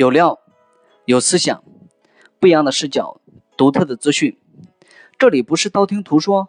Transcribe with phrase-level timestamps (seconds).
[0.00, 0.40] 有料，
[1.04, 1.62] 有思想，
[2.38, 3.20] 不一样的视角，
[3.54, 4.34] 独特的资讯。
[5.18, 6.48] 这里不是道听途说，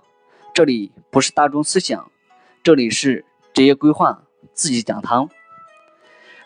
[0.54, 2.10] 这里不是大众思想，
[2.64, 4.24] 这里是职业规划
[4.54, 5.30] 自己讲堂。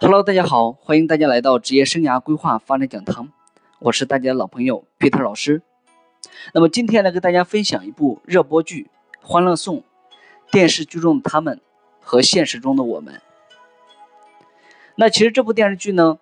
[0.01, 3.31] Hello，大家好，欢迎大家来到职业生涯规划发展讲堂，
[3.77, 5.61] 我是大家的老朋友 Peter 老师。
[6.55, 8.89] 那么今天来跟大家分享一部热播剧
[9.21, 9.77] 《欢乐颂》，
[10.51, 11.61] 电视剧中的他们
[12.01, 13.21] 和现实中的我们。
[14.95, 16.17] 那其实这部电视剧呢，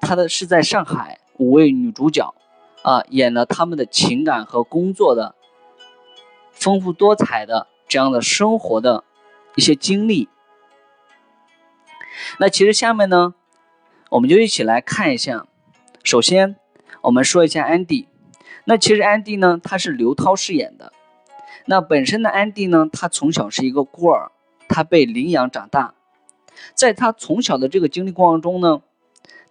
[0.00, 2.34] 它的是在上海五位女主角
[2.82, 5.34] 啊演了他们的情感和工作的
[6.50, 9.04] 丰富多彩的这样的生活的
[9.54, 10.28] 一些经历。
[12.38, 13.34] 那其实下面呢，
[14.10, 15.46] 我们就一起来看一下。
[16.02, 16.56] 首先，
[17.02, 18.08] 我们说一下安迪。
[18.64, 20.92] 那其实安迪呢，他是刘涛饰演的。
[21.66, 24.32] 那本身的安迪呢，他从小是一个孤儿，
[24.68, 25.94] 他被领养长大。
[26.74, 28.82] 在他从小的这个经历过程中呢，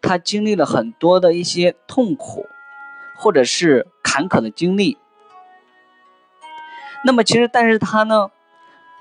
[0.02, 2.48] 他经历了很多的一些痛苦，
[3.18, 4.98] 或者是坎坷的经历。
[7.06, 8.32] 那么其实，但是他呢，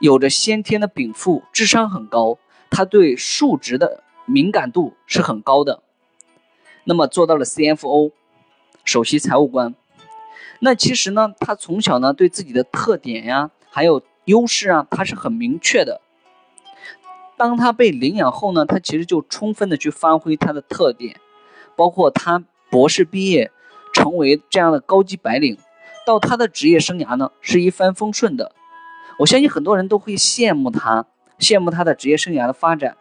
[0.00, 2.38] 有着先天的禀赋，智商很高，
[2.70, 5.82] 他对数值的敏感度是很高的。
[6.84, 8.12] 那么做到了 CFO，
[8.84, 9.74] 首席财务官。
[10.60, 16.00] 那其实呢，他从小呢对自己的特点呀，还有优势啊，他是很明确的。
[17.39, 21.20] 当他被领养后呢，他其实就充分的去发挥他的特点，
[21.77, 23.53] 包括他博士毕业，
[23.95, 25.56] 成为这样的高级白领，
[26.05, 28.53] 到他的职业生涯呢是一帆风顺的。
[29.20, 31.06] 我相信很多人都会羡慕他，
[31.39, 32.97] 羡慕他的职业生涯的发展。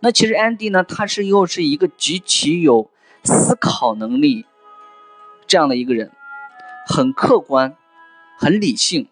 [0.00, 2.90] 那其实安迪呢，他是又是一个极其有
[3.24, 4.46] 思考能力
[5.46, 6.12] 这样的一个人，
[6.86, 7.76] 很客观，
[8.38, 9.08] 很理性。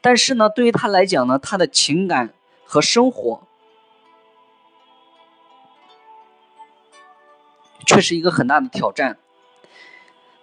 [0.00, 2.32] 但是呢，对于他来讲呢，他的情感
[2.64, 3.42] 和生活
[7.86, 9.18] 却是一个很大的挑战。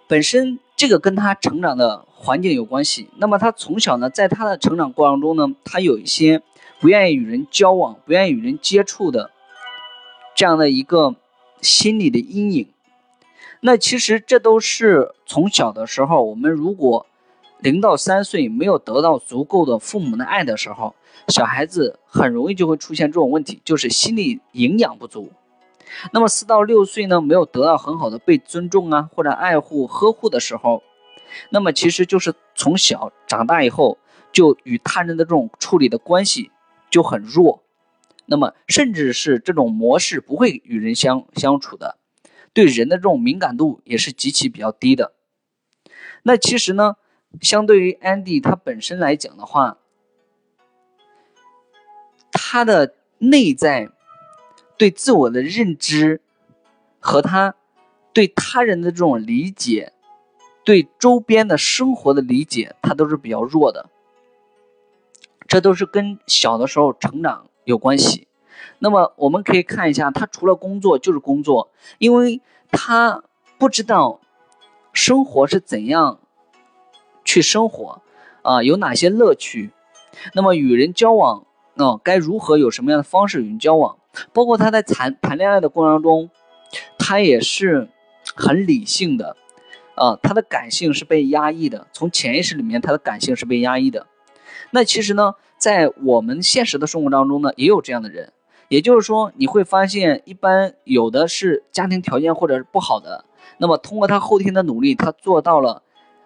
[0.08, 3.10] 本身这个跟他成长的环境有关系。
[3.18, 6.42] 那么他从小呢，在他的成长过程中呢，他有一些
[6.80, 9.32] 不愿意与人交往、不愿意与人接触的
[10.36, 11.16] 这样的一个
[11.62, 12.70] 心理的阴影。
[13.62, 17.06] 那其实这都是从小的时候，我们如果。
[17.64, 20.96] 零到三岁没有得到足够的父母的爱的时候，
[21.30, 25.32] 小孩子很容易就会出现这种问题，就是心理营养不足。
[26.12, 30.84] 那么四到六岁呢，没有得到很好的被尊重啊或者爱护呵护的时候，
[31.52, 33.98] 那么其实就是从小长大以后
[34.34, 36.52] 就与他人的这种处理的关系
[36.90, 37.64] 就很弱，
[38.26, 41.98] 那么甚至是这种模式不会与人相相处的，
[42.52, 45.14] 对人的这种敏感度也是极其比较低的。
[46.24, 46.98] 那其实呢？
[47.42, 49.78] 相对于安迪他本身来讲的话，
[52.32, 53.90] 他的内在
[54.78, 56.22] 对自我的认知
[57.00, 57.56] 和他
[58.14, 59.94] 对他人的这种理解，
[60.64, 63.90] 对周边的生活的理解，他都是比较弱的。
[65.48, 68.28] 这都是跟小的时候成长有关系。
[68.80, 72.42] 那么我们可以看一下，他除了工作就是工作，因为
[72.72, 73.24] 他
[73.58, 74.20] 不知道
[74.94, 76.20] 生活是怎样。
[77.34, 78.04] 去生活，
[78.44, 79.72] 啊，有哪些乐趣？
[80.36, 83.98] 那么与人交往，啊，该如何有什么样的方式与人交往？
[84.34, 86.30] 包括他在谈谈恋爱的过程中，
[87.00, 87.90] 他也是
[88.36, 89.36] 很理性的，
[89.96, 91.88] 啊，他的感性是被压抑的。
[91.92, 94.06] 从潜意识里面，他的感性是被压抑的。
[94.70, 98.32] 那其实呢，在我们现实的生活当中呢，也有这样的人。
[98.68, 103.26] 也就是说，你会发现，一般有的是家庭条件或者是不好的，
[103.58, 105.82] 那么通过他后天的努力，他做到了。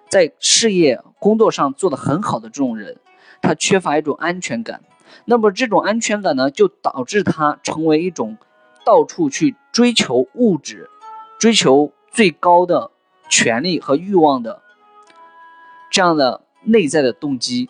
[0.09, 2.97] 在事业工作上做得很好的这种人，
[3.41, 4.81] 他缺乏一种安全感，
[5.25, 8.38] 那么这种安全感呢，就导致他成为一种
[8.85, 10.90] 到处去追求物质、
[11.38, 12.91] 追求最高的
[13.29, 14.62] 权利和欲望的
[15.91, 17.69] 这样的内在的动机。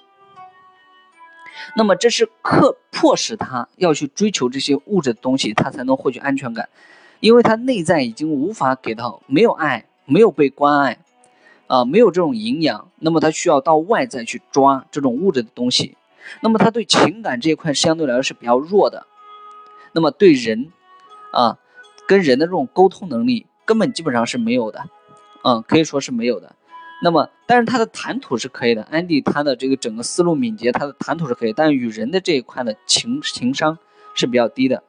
[1.76, 6.70] 那么这是克迫使他要去追求这些物质的东西，他才能获取安全感，
[7.20, 11.00] 因为他内在已经无法给到没有爱，没有被关爱。
[11.68, 15.98] 啊，没有这种营养，那么他需要到外在去抓这种物质的东西，
[16.42, 19.06] 那么他对情感这一块相对来说是比较弱的，
[19.92, 20.72] 那么对人，
[21.34, 21.58] 啊，
[22.08, 24.86] 跟人的这种沟通能力根本基本上是没有的，
[25.44, 26.56] 嗯，可以说是没有的。
[27.04, 33.78] 那么，但是他的谈吐是可以的，安迪他的这个整个思路敏捷，他的谈吐是可以，但与人的这一块的情情商
[34.16, 34.84] 是比较低的。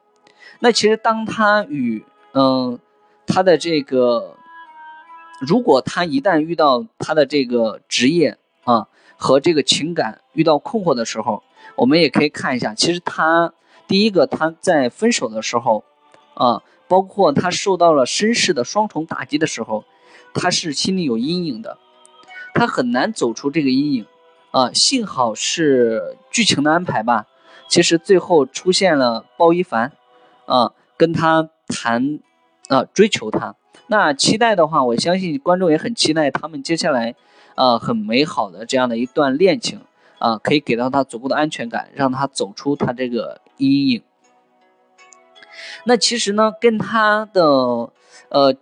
[0.59, 2.79] 那其实当他与嗯
[3.27, 4.37] 他的这个。
[5.39, 8.87] 如果他一旦遇到他的这个职业啊
[9.17, 11.43] 和这个情感遇到困惑的时候，
[11.75, 13.53] 我们也可以看一下，其实他
[13.87, 15.83] 第一个他在分手的时候，
[16.33, 19.85] 啊，包括他受到了身世的双重打击的时候，
[20.33, 21.77] 他是心里有阴影的，
[22.53, 24.05] 他很难走出这个阴影。
[24.51, 27.27] 啊，幸好是剧情的安排吧。
[27.67, 29.91] 其实最后出现了包一凡，
[30.47, 32.19] 啊，跟他谈，
[32.67, 33.55] 啊，追求他。
[33.91, 37.15] 那期待的话，我相信观众也很期待他们接下来，
[37.55, 39.81] 啊，很美好的这样的一段恋情，
[40.19, 44.03] 啊，可以给到他足够的安全感，让他走出他这个阴影。
[45.85, 47.43] 那其实呢，跟他的，
[48.29, 48.55] 呃，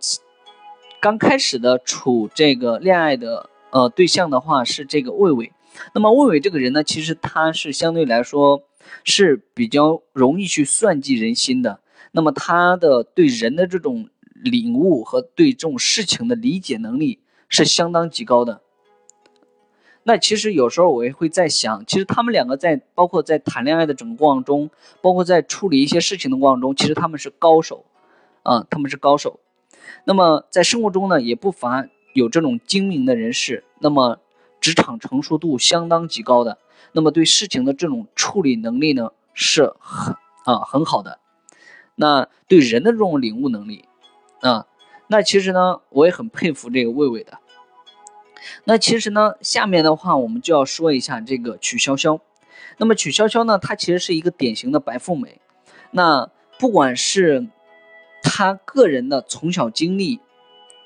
[0.98, 5.52] 刚开始的处这个恋爱的，呃，对象的话是这个魏伟。
[5.94, 8.62] 那么魏伟这个人呢，其实他是相对来说
[9.04, 11.80] 是比较容易去算计人心的。
[12.12, 14.08] 那么他的对人的这种
[14.42, 18.60] 领悟和对这种事情的理解能力是相当极高的。
[20.02, 24.70] 那其实有时候我也会在想，其实他们两个在包括在谈恋爱的整个过程中，
[25.00, 27.84] 包括在处理一些事情的过程中，其实他们是高手
[28.42, 29.40] 啊，他们是高手。
[30.04, 33.64] 那么在生活中呢，也不乏有这种精明的人士。
[33.80, 34.18] 那么。
[34.60, 36.58] 职场成熟度相当极高的，
[36.90, 41.20] 那么对事情的这种处理能力呢是很啊很好的，
[41.94, 43.87] 那对人的这种领悟能力
[44.40, 44.66] 啊，
[45.08, 47.38] 那其实呢我也很佩服这个魏魏的。
[48.64, 52.20] 那其实呢下面的话我们就要说一下这个曲筱绡，
[52.76, 55.40] 那么曲筱绡呢她其实是一个典型的白富美，
[55.90, 57.48] 那不管是
[58.22, 60.20] 她个人的从小经历，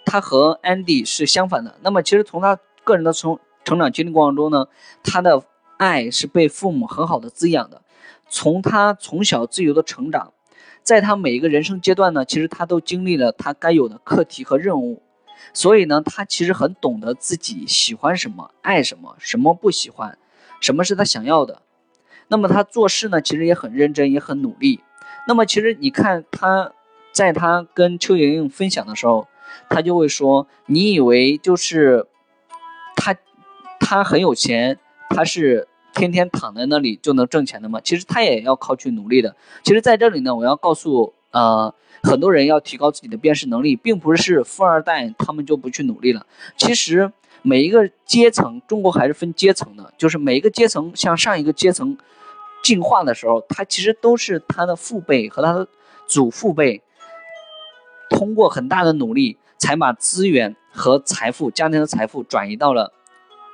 [0.04, 4.66] 她和 Andy 是相反的，那么其实从她个人的从成长经历过程中呢，
[5.04, 5.44] 他的
[5.76, 7.82] 爱是被父母很好的滋养的。
[8.28, 10.32] 从他从小自由的成长，
[10.82, 15.02] 在他每一个人生阶段呢，其实他都经历了他该有的课题和任务。
[15.52, 20.19] 所以呢，他其实很懂得自己喜欢什么，爱什么，什么不喜欢，
[20.61, 21.62] 什么是他想要的。
[22.29, 24.81] 那么他做事呢，其实也很认真，也很努力。
[25.26, 26.73] 那么其实你看他
[27.12, 29.28] 在他跟邱莹莹分享的时候，
[29.69, 32.06] 他就会说：“你以为就是
[32.96, 33.14] 他。”
[33.85, 34.78] 他很有钱，
[35.11, 37.81] 他是天天躺在那里就能挣钱的吗？
[37.83, 39.37] 其实他也要靠去努力的。
[39.62, 41.73] 其实在这里呢，我要告诉呃
[42.03, 46.27] 很多人要提高自己的辨识能力，并不是富二代他们就不去努力了。
[46.56, 47.12] 其实
[47.43, 51.97] 每一个阶层，中国还是分阶层的，就是每一个阶层向上一个阶层
[52.62, 55.69] 进化的时候，他其实都是他的父辈和他的
[56.06, 56.83] 祖父辈
[58.11, 62.93] 通过很大的努力，才把资源和财富、家庭的财富转移到了。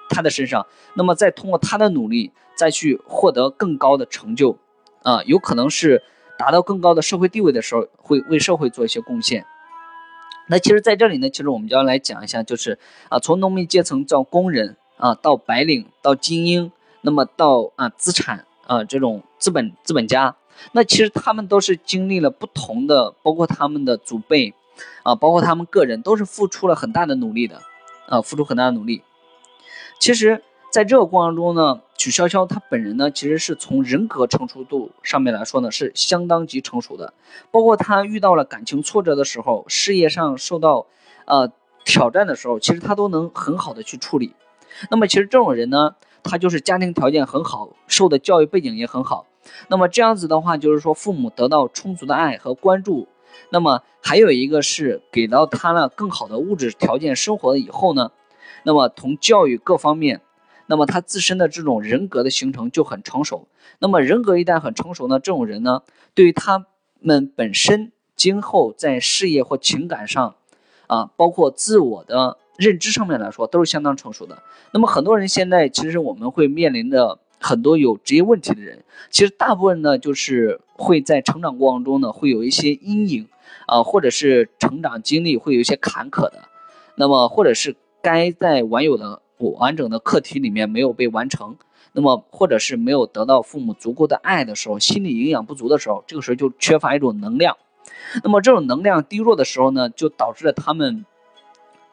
[0.08, 4.56] 他的身上，那么再通过他的努力，再去获得更高的成就，
[5.02, 6.02] 啊，有可能是
[6.38, 9.44] 达到更高的社会地位的时候，会为社会做一些贡献。
[10.50, 12.78] 那其实在这里呢，其实我们就要来讲一下，就是
[13.10, 16.72] 啊，从农民阶层到工人啊，到白领，到精英，
[17.02, 20.34] 那么到啊资产啊这种资本资本家，
[20.72, 24.54] 那其实他们都是经历了不同的，包括他们的祖辈
[25.02, 27.60] 啊，包括他们个人，都是付出了很大的努力的，
[28.08, 29.02] 啊，付出很大的努力。
[29.98, 37.12] 其实，在这个过程中呢，曲筱绡她本人呢，其实是从人格成熟度上面来说呢，是相当极成熟的。
[37.50, 40.86] 包括她遇到了感情挫折的时候，事业上受到
[41.24, 41.50] 呃
[41.84, 44.34] 挑战的时候，其实她都能很好的去处理。
[44.90, 49.26] 那么，其实这种人呢，他就是家庭条件很好，受的教育背景也很好。
[49.68, 53.08] 那么这样子的话，就是说父母得到充足的爱和关注。
[53.50, 58.12] 那么还有一个是给到他了更好的物质条件生活以后呢。
[58.64, 60.20] 那么从教育各方面，
[60.66, 63.48] 那么他自身的这种人格的形成就很成熟。
[63.78, 65.82] 那么人格一旦很成熟呢，这种人呢，
[66.14, 66.66] 对于他
[67.00, 70.34] 们本身今后在事业或情感上，
[70.86, 74.42] 啊，包括自我的认知上面来说，都是相当成熟的。
[74.72, 83.28] 那么很多人现在其实我们会面临的很多有职业问题的人，其实大部分呢就是会在成长过程中呢会有一些阴影，
[83.66, 86.48] 啊，或者是成长经历会有一些坎坷的，
[86.96, 87.76] 那么或者是。
[88.02, 91.56] 该在完有的完整的课题里面没有被完成，
[91.92, 97.56] 那么或者是没有得到父母足够的爱的时候，心理营养不足的时候，这个时候就缺乏一种能量。
[98.22, 101.04] 那么这种能量低落的时候呢，就导致了他们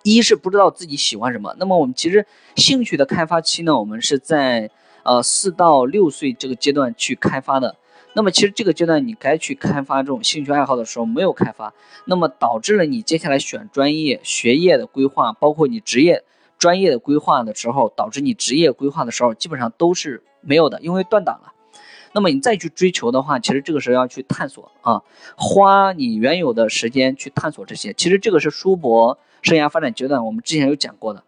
[0.04, 1.56] 一是不知道自己喜欢什么。
[1.60, 4.70] 那么我们其实兴趣的开发期呢，我们是在
[5.04, 7.76] 呃四到六岁这个阶段去开发的。
[8.18, 11.74] 那么其实这个阶段你该去开发这种兴趣爱好的时候没有开发，
[12.06, 16.24] 那么导致了你接下来选专业、学业的规划，包括你职业
[16.58, 21.52] 专业的规划的时候，导致你职业规划的时候基本上都是没有的，因为断档了。
[22.14, 25.02] 那么你再去追求的话，其实这个时候要去探索啊，
[25.36, 27.92] 花你原有的时间去探索这些。
[27.92, 31.22] 其实这个是叔伯生涯发展阶段，我们之前有讲过的。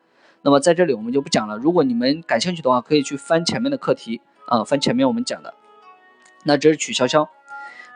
[0.43, 1.57] 那么在这里我们就不讲了。
[1.57, 5.53] 如果你们感兴趣的话，可以去翻前面的课题啊，翻前面我们讲的。
[6.47, 7.27] 那这是曲筱绡，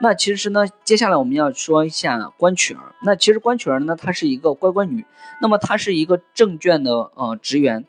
[0.01, 2.93] 那其实呢，接下来我们要说一下关曲儿。
[3.01, 5.05] 那其实关曲儿呢，她是一个乖乖女，
[5.41, 7.85] 那么她是一个证券的呃职员。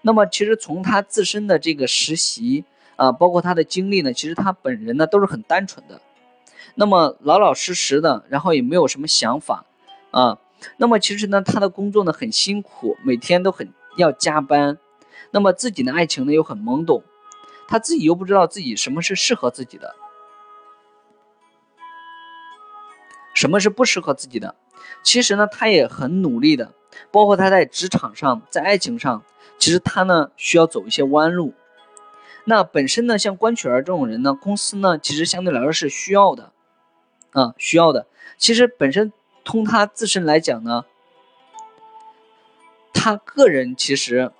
[0.00, 2.64] 那么其实从她自身的这个实习
[2.96, 6.00] 啊，包括她的经历呢，其实她本人呢都是很单纯的，
[6.76, 9.66] 那么老老实实的，然后也没有什么想法
[10.12, 10.38] 啊。
[10.78, 13.68] 那么其实呢，她的工作呢很辛苦，每天都很
[13.98, 14.78] 要加班。
[15.32, 17.02] 那么自己的爱情呢又很懵懂，
[17.68, 19.94] 她自己又不知道自己什么是适合自己的。
[23.36, 24.54] 什么是不适合自己的？
[25.02, 26.72] 其实呢，他也很努力的，
[27.10, 29.22] 包括他在职场上，在爱情上，
[29.58, 31.52] 其实他呢需要走一些弯路。
[32.46, 36.50] 那本身呢，像关曲儿这种人呢，公司呢其实相对来说是需要的，
[37.32, 38.06] 啊，需要的。
[38.38, 39.12] 其实本身
[39.44, 40.86] 从他自身来讲呢，
[42.94, 44.32] 他个人其实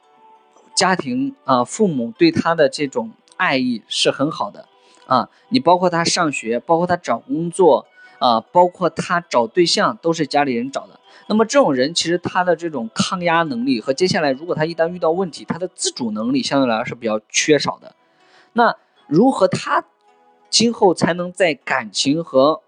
[0.74, 4.66] 家庭啊，父母对他的这种爱意是很好的
[5.06, 5.28] 啊。
[5.50, 7.86] 你包括他上学，包括他找工作。
[8.18, 10.98] 啊，包括他找对象都是家里人找的。
[11.28, 17.94] 那么这种人其实他的这种抗压能力和接下来如果他一旦遇到问题，他的自主能力相对来说是比较缺少的。
[18.52, 19.84] 那如何他
[20.48, 22.60] 今后才能在感情和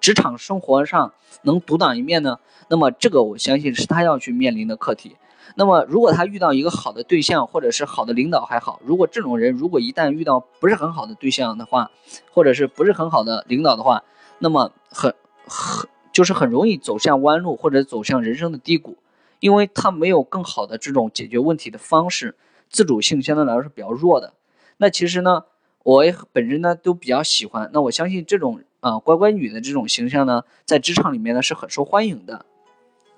[0.00, 2.38] 职场生活上能独当一面呢？
[2.68, 5.16] 那么这个我相信是他要去面临的课题。
[5.54, 11.90] 那么如果他遇到一个好的对象或者是好的领导还好，如果这种人如果一旦遇到不是很好的对象的话，
[12.32, 14.02] 或者是不是很好的领导的话，
[14.42, 15.14] 那么很
[15.46, 18.98] 很就是很容易走向弯路或者走向人生的低谷，
[19.38, 22.34] 因为他没有更好的这种解决问题的方式，
[22.68, 24.34] 自主性相对来说是比较弱的。
[24.78, 25.44] 那其实呢，
[25.84, 27.70] 我也本人呢都比较喜欢。
[27.72, 32.44] 那我相信这种啊乖乖女的这种形象呢，在职场里面呢是很受欢迎的，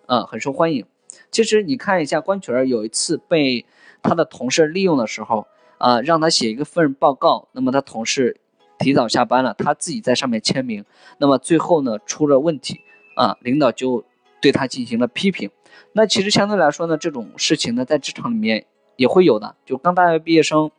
[0.04, 0.84] 啊很受欢迎。
[1.30, 3.64] 其实你看一下关群儿有一次被
[4.02, 5.46] 他的同事利用的时候，
[5.78, 8.36] 啊让他写一个份报告，那么他同事。
[8.84, 10.84] 提早下班了，他自己在上面签名，
[11.16, 12.82] 那么最后呢出了问题
[13.16, 14.04] 啊，领导就
[14.42, 15.50] 对他进行了批评。
[15.92, 20.70] 那其实相对来说呢，这种事情呢在职场里面也会有的，就刚大学毕业生，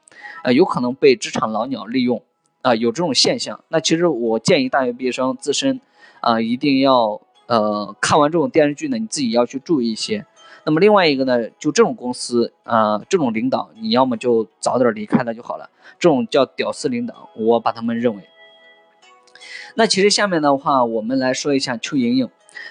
[0.44, 2.22] 呃，有可能被职场老鸟利用
[2.62, 3.64] 啊，有这种现象。
[3.70, 5.82] 那其实我建议大学毕业生自身
[6.22, 10.28] 啊一定要呃看完这种电视剧呢，你自己要去注意一些。
[10.66, 15.70] 那么另外一个呢，就这种公司啊，这种领导，你要么就早点离开了就好了。
[16.00, 18.24] 这种叫屌丝领导，我把他们认为。
[19.76, 22.30] 那其实下面的话，我们来说一下邱莹莹。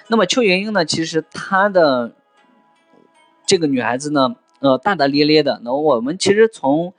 [0.08, 2.16] 那么邱莹莹呢，其实她的
[3.46, 5.60] 这个女孩子呢，呃，大大咧咧的。
[5.62, 6.92] 那我们其实从，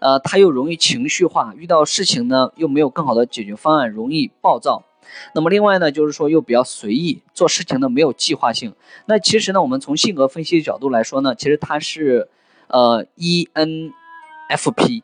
[0.00, 4.82] 呃，她又容易情绪化，遇到事情呢又没有更好的解决方案，容易暴躁。
[5.34, 8.74] 那么另外呢，就是说又比较随意，做事情呢没有计划性。
[9.06, 12.28] 那其实呢，我们从性格分析角度来说呢，其实他是，
[12.68, 15.02] 呃，ENFP。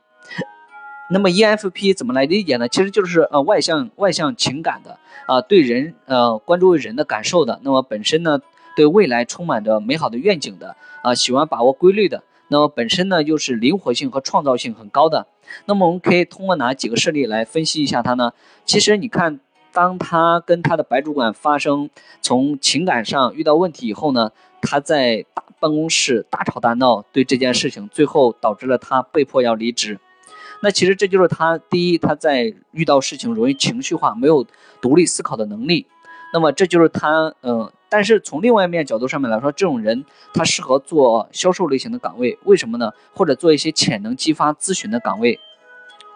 [1.11, 2.69] 那么 ENFP 怎么来理解呢？
[2.69, 7.59] 其实就是呃外向外向情感的啊，对人呃关注人的感受的。
[7.63, 8.41] 那么本身呢，
[8.77, 12.23] 对未来充满着美好的愿景的啊，喜欢把握规律的。
[12.49, 15.27] 那么本身呢，又是灵活性和创造性很高的。
[15.65, 18.33] 那么我们可以通过哪几个事例来分析一下它呢？
[18.65, 19.41] 其实你看。
[19.79, 21.89] 当他跟他的白主管发生
[22.21, 30.01] 从情感上遇到问题以后呢，他在大办公室大吵大闹，对这件事情最后导致了他被迫要离职。
[30.65, 34.45] 那其实这就是他第一，他在遇到事情容易情绪化，没有
[34.81, 35.87] 独立思考的能力。
[36.33, 40.05] 那么这就是他，嗯，但是从另外一面角度上面来说，这种人
[40.35, 42.91] 他适合做销售类型的岗位，为什么呢？
[43.15, 45.39] 或者做一些潜能激发咨询的岗位，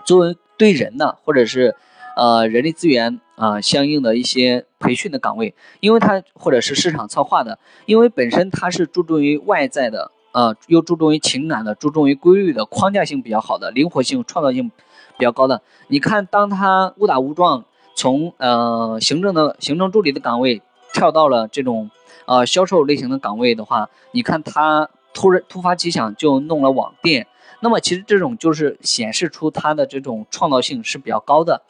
[0.04, 1.76] 作为对人呢，或者是。
[2.14, 14.70] 呃，人力资源啊，相应的一些培训的岗位，因为它或者是市场策划的，因为本身它是注重于外在的，呃，又注重于情感的，注重于规律的，框架性比较好的，灵活性、创造性
[15.18, 15.62] 比较高的。
[15.88, 20.62] 你看，当他误打误撞从呃行政的行政助理的岗位
[20.92, 21.90] 跳到了这种
[22.26, 27.26] 呃销售类型的岗位的话，你看他突然突发奇想就弄了网店，
[27.60, 31.62] 那么其实这种就是显示出他的这种创造性是比较高的。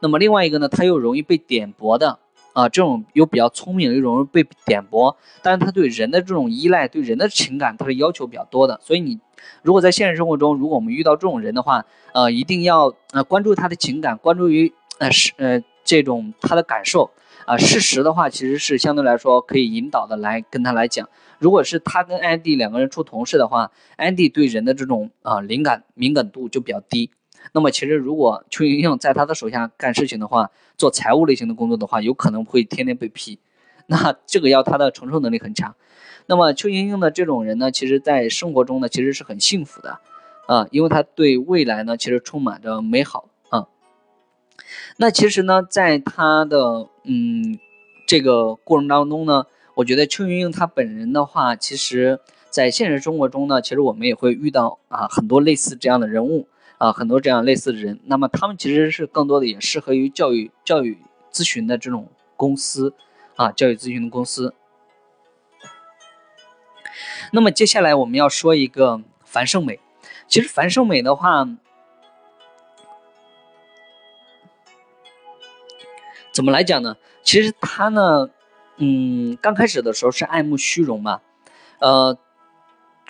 [0.00, 2.18] 那么另外一个呢，他又容易被点拨的
[2.52, 8.80] 啊，这种又比较聪明，又容易被点拨，但是他对人的这种依赖，对人的情感，他是要求比较多的。
[8.82, 9.18] 所以你
[9.62, 17.10] 如果在现实生活中，如果我们遇到这种人的话，呃，一定要呃关注他的情感，关注于呃是呃这种他的感受
[17.44, 17.56] 啊。
[17.58, 21.08] 事实的话，其实是相对来说可以引导的来跟他来讲。
[21.38, 27.10] 如果是他跟安迪两个人处同事的话，安迪对人的这种啊灵感敏感度就比较低。
[27.52, 33.38] 那么其实，如果邱莹莹在他的手下干事情的话，做财务类型的工作的话，有可能会天天被批。
[33.86, 35.74] 那 这个要他的承受能力很强。
[36.26, 40.00] 那么邱莹莹的这种人呢，其实在生活中呢，其实是很幸福的
[40.46, 43.68] 啊，因为他对未来呢，其实充满着美好啊。
[44.96, 47.58] 那其实呢，在他的嗯
[48.08, 52.18] 这个过程当中呢，我觉得邱莹莹她本人的话，其实
[52.50, 58.00] 在现实生活中呢，其实我们也会遇到啊很多类似这样的人物啊，很多这样类似的人。
[58.04, 60.98] 那么他们其实是更多的也适合于教育教育
[61.32, 62.94] 咨询的这种公司
[63.36, 64.54] 啊，教育咨询的公司。
[67.32, 69.80] 那么接下来我们要说一个樊胜美，
[70.28, 71.48] 其实樊胜美的话。
[76.32, 76.96] 怎么来讲呢？
[77.22, 78.28] 其实他呢，
[78.76, 81.22] 嗯，刚开始的时候是爱慕虚荣嘛，
[81.78, 82.18] 呃，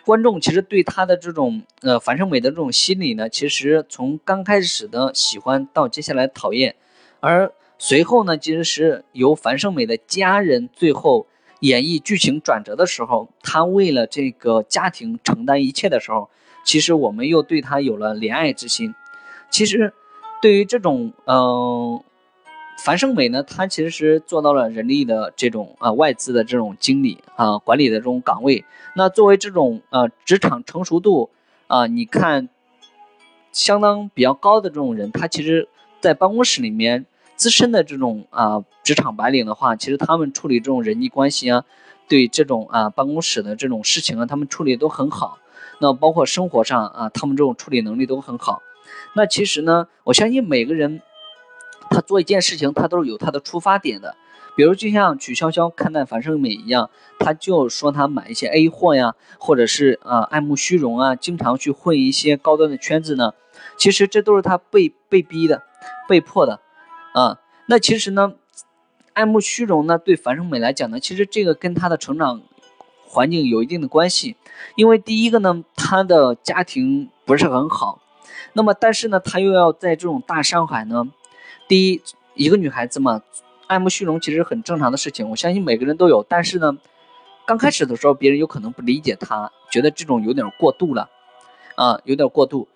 [0.06, 6.76] 观众其实对他的这种呃樊胜美的这种心理呢，其实从刚开始的喜欢到接下来讨厌，
[7.18, 11.26] 而随后呢，其实是由樊胜美的家人最后
[11.58, 16.30] 演绎剧情转折的时候，他为了这个家庭承担一切的时候，
[16.64, 18.94] 其实我们又对他有了怜爱之心。
[19.50, 19.92] 其实
[20.40, 22.00] 对于这种嗯。
[22.78, 28.64] 樊胜美呢，她其实是做到了人力的这种啊外资的这种经理啊管理的这种岗位。
[28.95, 31.30] 那作为这种呃职场成熟度
[31.66, 32.49] 啊，你看
[33.50, 35.68] 相当比较高的这种人，他其实
[36.00, 41.64] 在办公室里面资深的这种啊职场白领的话，其实他们处理这种人际关系啊，
[42.09, 45.38] 对这种啊办公室的这种事情啊，他们处理都很好。
[45.80, 48.62] 那包括生活上啊，他们这种处理能力都很好。
[49.14, 51.00] 那其实呢，我相信每个人。
[52.06, 54.14] 做一件事情，他都是有他的出发点的，
[54.56, 63.32] 比如就像曲筱绡看待樊胜美一样，他就说他买一些 A 货呀，或者是啊爱慕虚荣啊，经常去混一些高端的圈子呢，
[63.76, 65.62] 其实这都是他被被逼的，
[66.08, 66.60] 被迫的，
[67.12, 68.32] 啊，那其实呢，
[69.12, 72.40] 爱慕虚荣呢，对樊胜美来讲呢，其实这个跟他的成长
[73.04, 74.36] 环境有一定的关系，
[74.76, 78.00] 因为第一个呢，他的家庭不是很好，
[78.52, 81.08] 那么但是呢，他又要在这种大上海呢。
[81.68, 82.02] 第一，
[82.35, 83.22] 一个女孩子嘛，
[83.66, 86.24] 爱慕虚荣其实很正常的事情，我相信每个人都有。
[86.29, 86.76] 但是呢，
[87.44, 91.11] 刚开始的时候，别人有可能不理解她，觉得这种有点过度了，
[91.74, 92.68] 啊，有点过度。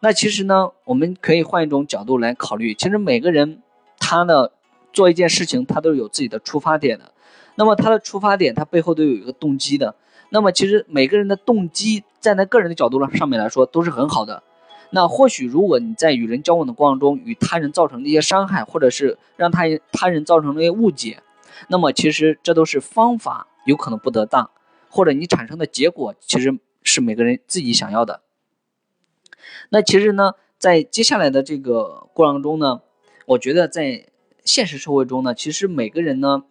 [0.00, 3.62] 那其实呢，我们可以换一种角度来考虑，其实每个人
[3.98, 4.50] 他呢
[4.92, 7.10] 做一件事情，他都有自己的出发点的。
[7.56, 9.94] 那么他的出发点，他背后都有一个动机的。
[10.30, 14.42] 那么其实每个人的动机，站在个人的角度上上面来说，都是很好的。
[14.90, 21.22] 那或许，如果你在与人交往的过程中，与他人造成的一些伤害，或者是让他他人造成了一些误解，
[21.68, 24.50] 那么其实这都是方法有可能不得当，
[24.88, 28.22] 或者你产生的结果其实是每个人自己想要的。
[29.70, 32.80] 那其实呢，在接下来的这个过程中呢，
[33.26, 34.06] 我觉得在
[34.44, 36.44] 现实社会中呢，其实每个人呢，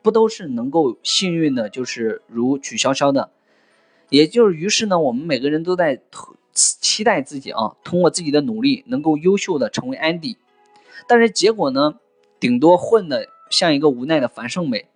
[0.00, 3.30] 不都是能够幸运的，就是如曲筱绡的，
[4.08, 6.00] 也就是于是呢，我们每个人都在。
[6.52, 10.36] 期待自己啊，通过自己的努力能够优秀的成为安迪，
[11.08, 11.94] 但是结果呢，
[12.38, 14.86] 顶多混的像一个无奈的樊胜美。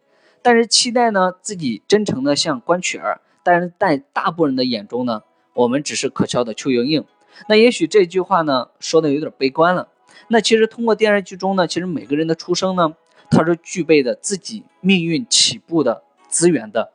[0.42, 5.23] 但是期待呢，自己真诚的像关曲儿，但是在大部分人的眼中呢，
[5.55, 7.05] 我们只是可笑的邱莹莹。
[7.49, 9.88] 那也许这句话呢，说的有点悲观了。
[10.29, 12.95] 那其实通过电视剧中呢，其实每个人的出生呢，
[13.31, 16.92] 他是具备的自己命运起步的资源的。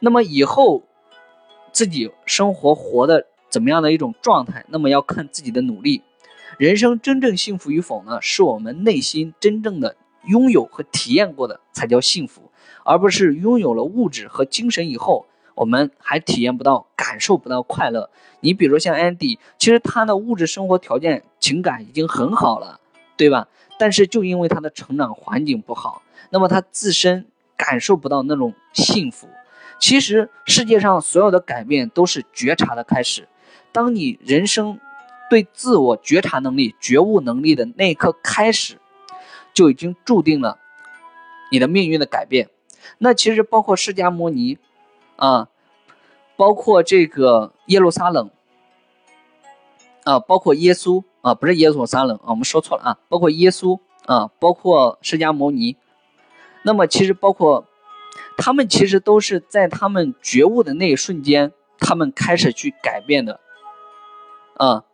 [0.00, 0.82] 那么以后
[1.72, 3.26] 自己生活活的。
[3.56, 4.66] 怎么样的一种状态？
[4.68, 6.02] 那么要看自己的努力。
[6.58, 8.18] 人生真正幸福与否呢？
[8.20, 12.50] 是我们内心真正的拥有和体验过的才叫幸福，
[12.84, 18.10] 而不是拥有了物质和精神以后，我们还体验不到、感受不到快乐。
[18.40, 22.80] 你比如像安迪，其实他的物质生活条件、情感已经很好了，
[23.16, 23.48] 对吧？
[23.78, 27.24] 但是就因为他的成长环境不好，那么他自身
[27.56, 29.26] 感受不到那种幸福。
[29.78, 33.26] 其实世界上所有的改变都是觉察的开始。
[33.76, 34.80] 当你人生
[35.28, 38.78] 对自我觉察能力、觉悟能力的那一刻开始，
[39.52, 40.58] 就已经注定了
[41.52, 42.48] 你的命运的改变。
[42.96, 44.56] 那其实包括释迦牟尼
[45.16, 45.48] 啊，
[46.38, 48.30] 包括这个耶路撒冷
[50.04, 55.76] 啊，包括耶稣啊，不是耶路撒冷啊，我们说错了啊，包括耶稣啊，包括释迦牟尼。
[56.62, 57.66] 那么其实包括
[58.38, 63.40] 他们，其实都是在他们觉悟的那一瞬间，他们开始去改变的。
[64.56, 64.84] 啊，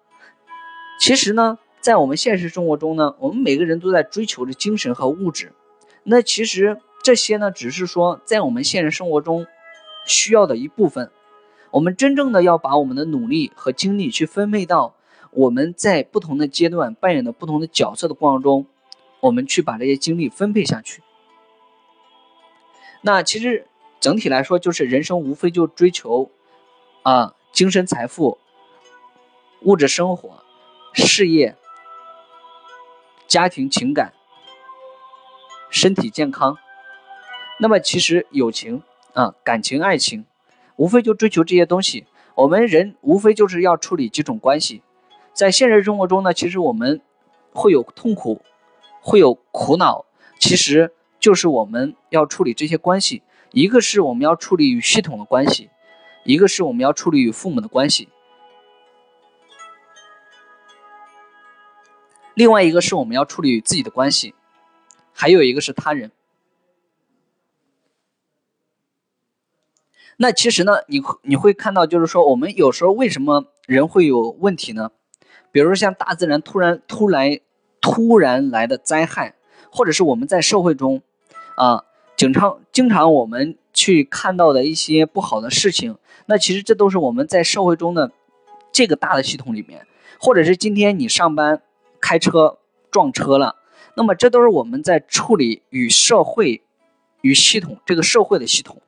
[0.98, 5.52] 其实呢，在我们现实生活中呢，我们每个人都在追求着精神和物质。
[6.02, 9.46] 那其实这些呢，只是说在我们现实生活中
[10.04, 11.10] 需要的一部分。
[11.70, 14.94] 我们真正的要把我们的努力和精力去分配到
[15.30, 18.66] 我们在不同的阶段扮演的不同的角色的过程中，
[19.20, 21.02] 我们去把这些精力分配下去。
[23.00, 23.66] 那其实
[24.00, 26.30] 整体来说，就是人生无非就追求
[27.04, 28.38] 啊，精神财富。
[29.64, 30.42] 物质生活、
[30.92, 31.56] 事业、
[33.28, 34.12] 家庭情感、
[35.70, 36.58] 身体健康。
[37.60, 40.24] 那么其实友情啊、感情、爱情，
[40.74, 42.06] 无非就追求这些东西。
[42.34, 44.82] 我们人无非就是要处理几种关系。
[45.32, 47.00] 在现实生活中呢，其实我们
[47.52, 48.42] 会有痛苦，
[49.00, 50.06] 会有苦恼，
[50.40, 53.22] 其实就是我们要处理这些关系。
[53.52, 55.70] 一个是我们要处理与系统的关系，
[56.24, 58.08] 一个是我们要处理与父母的关系，
[62.34, 64.34] 另外一个是我们要处理自己的关系，
[65.12, 66.10] 还有一个是他人。
[70.16, 74.90] 那其实呢，你你会看到，就是说，我们有时候为什么人会有问题呢？
[75.50, 77.40] 比如说像大自然突然突来
[77.80, 79.34] 突然来的灾害，
[79.70, 81.02] 或者是我们在社会中
[81.56, 81.84] 啊，
[82.16, 88.12] 经常经常我们去看到的一些不好的事情，那其实这都是我们在社会中的
[88.70, 89.86] 这个大的系统里面，
[90.20, 91.60] 或者是今天你上班
[92.02, 92.58] 开车
[92.90, 93.56] 撞车了，
[93.96, 96.62] 那么这都是我们在处理与社会
[97.22, 98.82] 与系统这个社会的系统。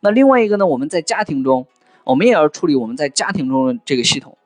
[0.00, 1.68] 那另外一个呢，我们在家庭中，
[2.02, 4.36] 我们也要处理我们在家庭中的这个系统。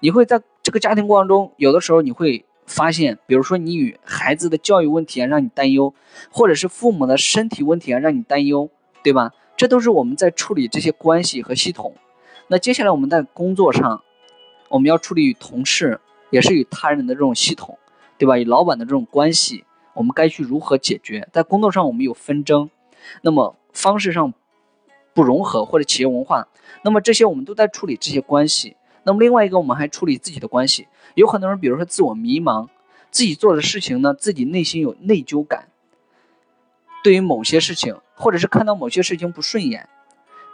[0.00, 5.94] 你会在这个家庭过程中，有的时候你会发现，比如说你与孩子的教育问题啊，让你担忧，
[6.30, 8.70] 或者是父母的身体问题啊，让你担忧，
[9.02, 9.32] 对吧？
[9.56, 11.94] 这都是我们在处理这些关系和系统。
[12.46, 14.02] 那接下来我们在工作上，
[14.68, 16.00] 我们要处理与同事，
[16.30, 17.78] 也是与他人的这种系统，
[18.16, 18.38] 对吧？
[18.38, 19.64] 与老板的这种关系，
[19.94, 21.28] 我们该去如何解决？
[21.32, 22.70] 在工作上我们有纷争，
[23.22, 24.34] 那么方式上
[25.14, 26.48] 不融合或者企业文化，
[26.82, 28.76] 那么这些我们都在处理这些关系。
[29.04, 30.86] 那么另外一个，我们还处理自己的关系。
[31.14, 32.68] 有很多人，比如说自我迷茫，
[33.10, 35.68] 自己做的事情呢，自己内心有内疚感。
[37.02, 39.88] 对于某些事情，或者是看到某些事情不顺眼，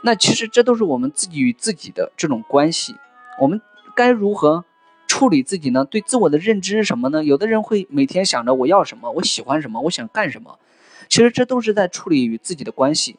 [0.02, 2.94] 那其实这都是我们自己与自己的这种关系。
[3.40, 3.60] 我们
[3.96, 4.64] 该如何
[5.14, 5.84] 处理自己呢？
[5.84, 7.22] 对自我的认知是什么呢？
[7.22, 10.58] 有的人会每天想着我要什么，我喜欢什么，我想干什么。
[11.08, 13.14] 其实这都是在处理与自己的关系。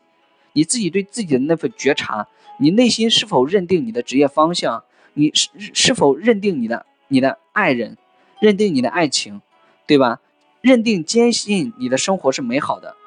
[0.52, 2.28] 你自己对自己的那份觉察，
[2.60, 4.84] 你内心是否认定你的职业方向？
[5.14, 7.98] 你是是否认定你的你的爱人，
[8.42, 9.40] 认定你的爱情，
[9.88, 10.20] 对吧？
[10.60, 12.98] 认定坚信你的生活是美好的，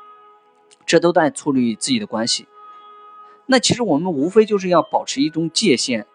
[0.86, 2.46] 这都在处理自己的关系。
[3.44, 6.06] 那其实我们无非就是要保持一种界限，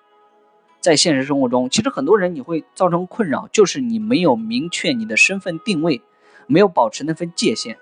[0.84, 6.02] 在现实生活中，其实很多人你会造成困扰，就是你没有明确你的身份定位，
[6.46, 7.78] 没有保持那份界限。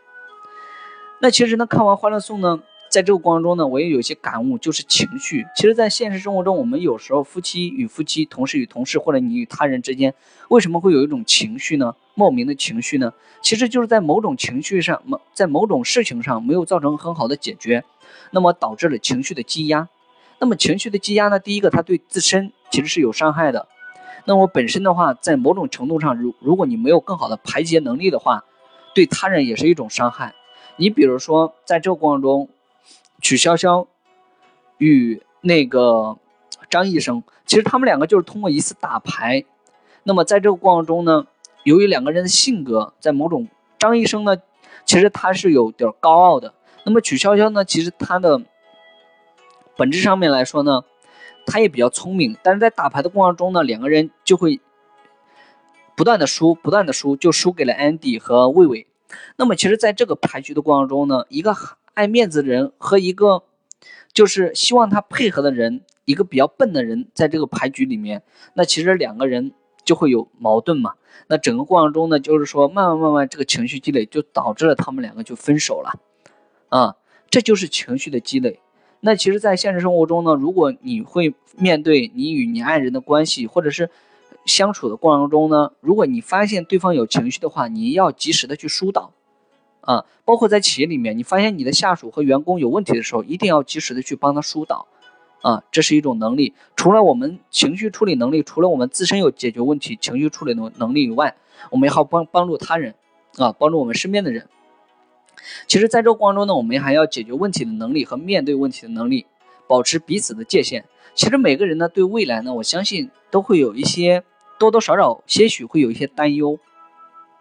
[1.19, 2.61] 那其实呢，看完《欢乐颂》呢。
[2.91, 5.45] 在这个过程中呢，我也有一些感悟，就是情绪。
[5.55, 10.13] 其实，在现实生活中，我们有时候夫妻与夫妻、同事与同事，或者你与他人之间，
[10.49, 11.95] 为什么会有一种情绪呢？
[12.15, 13.13] 莫名的情绪呢？
[13.41, 17.85] 其实就是在某种情绪上，某在某种事情上没有造成很好的解决，
[18.31, 19.87] 那么导致了情绪的积压。
[20.39, 21.39] 那么情绪的积压呢？
[21.39, 23.67] 第一个，它对自身其实是有伤害的。
[24.25, 28.45] 那我本身的话，在某种程度上，如如果你没有更好的排解能力的话，
[28.95, 30.33] 对他人也是一种伤害。
[30.77, 32.49] 你比如说，在这个过程中。
[33.23, 33.85] 曲筱绡
[34.79, 36.17] 与那个
[36.71, 39.45] 张医生，其实他们两个就是通过一次打牌。
[40.01, 41.27] 那么在这个过程中呢，
[41.63, 44.37] 由于两个人的性格在某种，张医生呢，
[44.85, 46.55] 其实他是有点高傲的。
[46.83, 48.41] 那么曲筱绡呢，其实他的
[49.77, 50.83] 本质上面来说呢，
[51.45, 52.37] 他也比较聪明。
[52.43, 54.59] 但是在打牌的过程中呢，两个人就会
[55.95, 58.87] 不断的输，不断的输，就输给了安迪和魏伟。
[59.35, 61.55] 那么其实在这个牌局的过程中呢，一个。
[61.93, 63.43] 爱面子的人和一个
[64.13, 68.23] 就是希望他配合的人，一个比较笨的人，在这个牌局里面，
[68.53, 69.51] 那其实两个人
[69.83, 70.93] 就会有矛盾嘛。
[71.27, 75.99] 那整个过程中呢，就是说慢慢慢慢这个情绪积累，就导致了他们两个就分手了。
[76.69, 76.95] 啊，
[77.29, 78.61] 这就是情绪的积累。
[79.01, 83.89] 那其实，在现实生活中呢，如果你会面对你与你爱人的关系，或者是
[84.45, 89.11] 相处的过程中呢，如果你发现对方有情绪的话，你要及时的去疏导。
[89.81, 94.85] 啊，包括在企业里面，你发现你的下属和员工有问题的时候，一定要及时的去帮他疏导，
[95.41, 96.53] 啊，这是一种能力。
[96.75, 101.35] 除了我们情绪处理能力，除了我们自身有解决问题情绪处理能能力以外，
[101.71, 102.93] 我们也好帮帮助他人，
[103.37, 104.47] 啊，帮助我们身边的人。
[105.67, 109.25] 其实，在这个过程中呢，我们还要解决问题的能力和面对问题的能力，
[109.67, 110.85] 保持彼此的界限。
[111.13, 114.23] 其实每个人呢，对未来呢，我相信都会有一些
[114.59, 116.59] 多多少少些许会有一些担忧，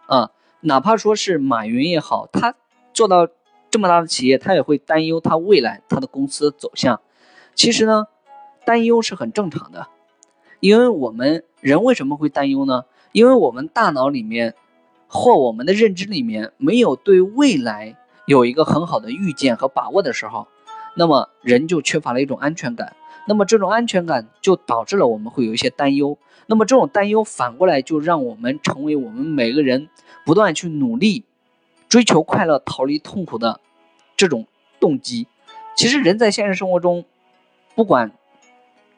[0.07, 0.31] 啊。
[0.63, 2.53] 哪怕说是马云也好，他
[2.93, 3.27] 做到
[3.71, 7.01] 这么大的企业，他也会担忧他未来他的公司走向。
[7.55, 8.05] 其实呢，
[8.63, 9.87] 担忧是很正常的，
[10.59, 12.83] 因为我们人为什么会担忧呢？
[13.11, 14.53] 因为我们大脑里面
[15.13, 20.47] 或我们的认知里面没有对未来有一个很好的预见和把握的时候，
[20.95, 22.95] 那么人就缺乏了一种安全感。
[23.27, 26.17] 那么这种安全感就导致了我们会有一些担忧。
[26.47, 29.89] 那么这种担忧反过来就让我们成为我们每个人
[30.25, 31.25] 不断去努力、
[31.89, 33.59] 追求快乐、逃离痛苦的
[34.15, 34.47] 这种
[34.79, 35.27] 动机。
[35.75, 37.03] 其实人在现实生活中，
[37.75, 38.11] 不管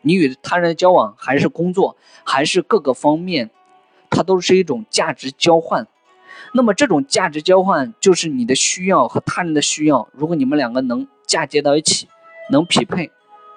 [0.04, 3.50] 你与他人的交往，还是工作，还是各个方面，
[4.12, 5.88] 它都是一种价值交换。
[6.52, 12.08] 那么这种价值交换就是你的需要和他人的需要，如果你们两个能嫁接到一起，
[12.52, 13.12] 能匹配，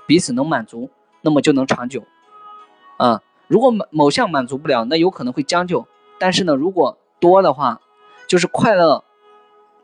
[0.07, 0.91] 彼此能满足，
[1.23, 2.05] 那么就能长久。
[2.97, 5.87] 啊，如果某某项满足不了，那有可能会将就。
[6.19, 7.81] 但是呢，如果多的话，
[8.29, 9.05] 就是快乐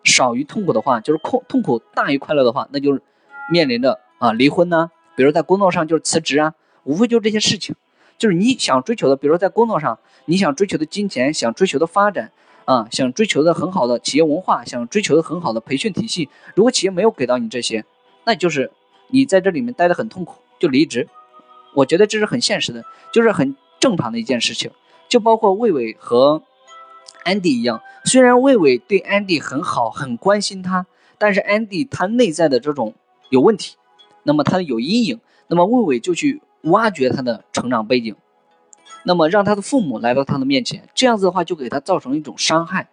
[0.05, 3.03] 少于痛苦的话，就是痛痛苦大于快乐的话，那就是
[3.51, 4.91] 面临着啊离婚呢。
[5.15, 7.77] 比如在工作上就是辞职啊，无非就这些事情，
[8.17, 12.33] 就是你想追求的，比如说在工作上你想追求的金钱，想追求的发展。
[12.65, 17.85] 啊，想追求的很好的企业文化，想追求的很好的培训体系，如果企业没有给到你这些，
[18.25, 18.71] 那就是
[19.09, 21.09] 你在这里面待得很痛苦，就离职。
[21.75, 24.71] 我觉得这是很现实的，就是很正常的一件事情。
[25.09, 26.43] 就包括魏伟和
[27.25, 30.87] 安迪一样，虽然魏伟对安迪很好，很关心他，
[31.19, 32.95] 但是安迪他内在的这种
[33.29, 33.77] 有问题，
[34.23, 38.15] 那么他有阴影，那么魏伟就去挖掘他的成长背景。
[39.05, 42.89] 那么让他的父母来到他的面前，这样子的话就给他造成一种伤害。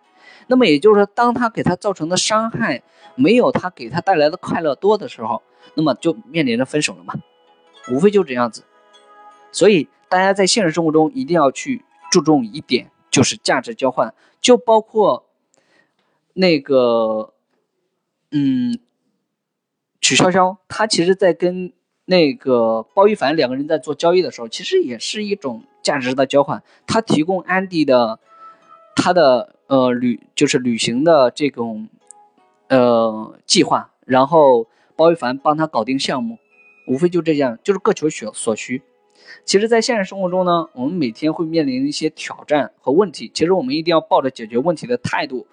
[0.48, 2.82] 那么也就是说，当他给他造成的伤害
[3.16, 5.44] 没有他给他带来的快乐多的时候，
[5.76, 7.14] 那么就面临着分手了嘛，
[7.92, 8.64] 无非就这样子。
[9.52, 15.28] 所以大家在现实生活中一定要去注重一点，就是价值交换，就包括
[16.34, 17.34] 那个，
[18.32, 18.80] 嗯，
[20.02, 21.72] 曲筱绡，她其实在跟
[22.10, 25.64] 那个包奕凡两个人在做交易的时候，其实也是一种。
[25.82, 28.20] 价值的交换，他提供安迪的
[28.98, 31.88] 他的呃旅就是旅行的这种
[32.68, 34.68] 呃计划，然后
[34.98, 36.38] 包奕凡帮他搞定项目，
[36.86, 38.84] 无非就这样，就是各求所所需。
[39.46, 45.48] 其实，在现实生活中呢，我们每天会面临一些挑战和问题，其实我们一定要抱着解决问题的态度。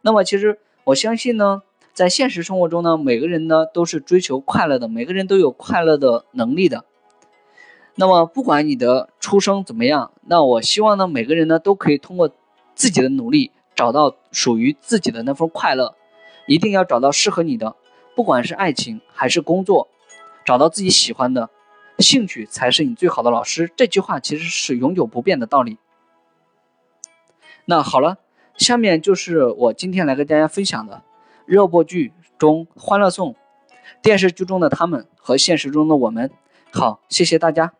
[0.00, 1.64] 那么，其实我相信呢，
[1.96, 6.84] 在现实生活中呢，每个人呢都是追求快乐的，每个人都有快乐的能力的。
[7.94, 12.30] 那么，不管你的出生怎么样，那我希望呢，每个人呢都可以通过
[12.74, 15.94] 自己的努力，找到属于自己的那份快乐。
[16.46, 17.74] 一定要找到适合你的，
[18.14, 19.88] 不管是爱情还是工作，
[20.44, 21.48] 找到自己喜欢的，
[22.00, 23.72] 兴趣才是你最好的老师。
[23.74, 25.78] 这句话其实是永久不变的道理。
[27.64, 28.18] 那好了，
[28.58, 31.02] 下面就是我今天来跟大家分享的
[31.46, 33.32] 热播剧中《欢乐颂》，
[34.02, 36.30] 电视剧中的他们和现实中的我们。
[36.72, 37.72] 好，谢谢大家。